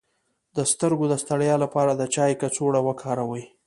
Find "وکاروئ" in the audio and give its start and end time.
2.87-3.43